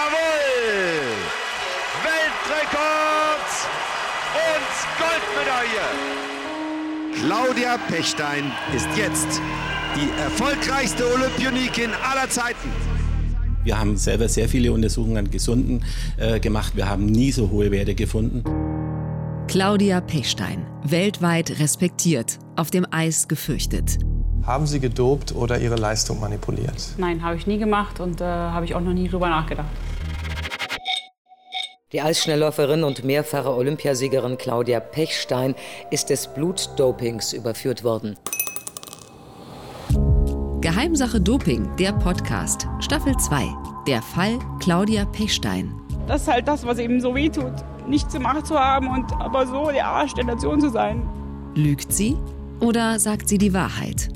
[0.00, 1.12] Jawohl!
[2.06, 3.50] Weltrekord
[4.48, 5.88] und Goldmedaille!
[7.20, 9.42] Claudia Pechstein ist jetzt
[9.96, 12.70] die erfolgreichste Olympionikin aller Zeiten.
[13.62, 15.84] Wir haben selber sehr viele Untersuchungen an Gesunden
[16.16, 16.76] äh, gemacht.
[16.76, 18.42] Wir haben nie so hohe Werte gefunden.
[19.48, 23.98] Claudia Pechstein, weltweit respektiert, auf dem Eis gefürchtet.
[24.46, 26.94] Haben Sie gedopt oder Ihre Leistung manipuliert?
[26.96, 29.68] Nein, habe ich nie gemacht und äh, habe ich auch noch nie drüber nachgedacht.
[31.92, 35.56] Die Eisschnellläuferin und mehrfache Olympiasiegerin Claudia Pechstein
[35.90, 38.16] ist des Blutdopings überführt worden.
[40.60, 43.44] Geheimsache Doping, der Podcast, Staffel 2.
[43.88, 45.74] Der Fall Claudia Pechstein.
[46.06, 47.54] Das ist halt das, was eben so weh tut.
[47.88, 51.02] Nichts gemacht zu haben und aber so der Arsch der Nation zu sein.
[51.56, 52.16] Lügt sie
[52.60, 54.10] oder sagt sie die Wahrheit?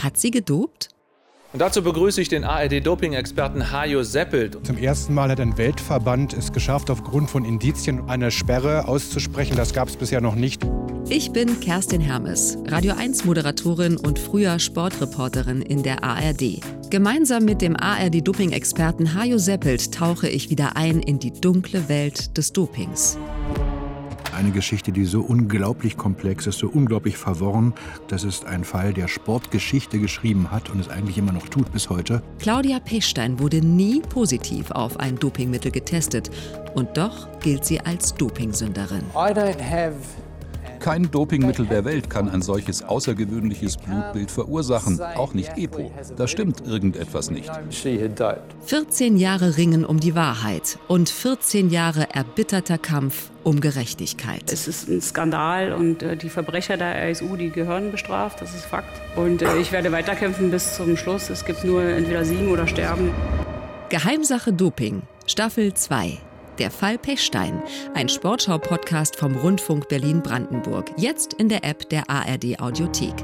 [0.00, 0.93] Hat sie gedopt?
[1.54, 4.58] Und dazu begrüße ich den ARD-Doping-Experten Hajo Seppelt.
[4.66, 9.54] Zum ersten Mal hat ein Weltverband es geschafft, aufgrund von Indizien eine Sperre auszusprechen.
[9.56, 10.66] Das gab es bisher noch nicht.
[11.08, 16.58] Ich bin Kerstin Hermes, Radio 1-Moderatorin und früher Sportreporterin in der ARD.
[16.90, 22.52] Gemeinsam mit dem ARD-Doping-Experten Hajo Seppelt tauche ich wieder ein in die dunkle Welt des
[22.52, 23.16] Dopings.
[24.34, 27.72] Eine Geschichte, die so unglaublich komplex ist, so unglaublich verworren.
[28.08, 31.88] Das ist ein Fall, der Sportgeschichte geschrieben hat und es eigentlich immer noch tut bis
[31.88, 32.20] heute.
[32.40, 36.30] Claudia Pechstein wurde nie positiv auf ein Dopingmittel getestet.
[36.74, 39.04] Und doch gilt sie als Dopingsünderin.
[40.84, 45.90] Kein Dopingmittel der Welt kann ein solches außergewöhnliches Blutbild verursachen, auch nicht EPO.
[46.14, 47.50] Da stimmt irgendetwas nicht.
[48.66, 54.52] 14 Jahre Ringen um die Wahrheit und 14 Jahre erbitterter Kampf um Gerechtigkeit.
[54.52, 58.66] Es ist ein Skandal und äh, die Verbrecher der RSU, die gehören bestraft, das ist
[58.66, 59.00] Fakt.
[59.16, 61.30] Und äh, ich werde weiterkämpfen bis zum Schluss.
[61.30, 63.10] Es gibt nur entweder siegen oder sterben.
[63.88, 66.18] Geheimsache Doping, Staffel 2.
[66.58, 67.60] Der Fall Pechstein,
[67.94, 70.92] ein Sportschau-Podcast vom Rundfunk Berlin-Brandenburg.
[70.96, 73.14] Jetzt in der App der ARD Audiothek.